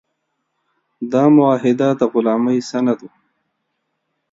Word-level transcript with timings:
دا 1.11 1.23
معاهده 1.35 1.89
د 1.99 2.01
غلامۍ 2.11 2.59
سند 2.69 2.99
و. 3.03 3.09